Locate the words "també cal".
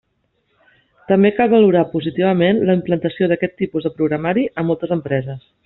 1.11-1.51